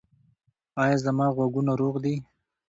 ایا 0.81 0.97
زما 1.05 1.27
غوږونه 1.35 1.71
روغ 1.81 1.95
دي؟ 2.03 2.15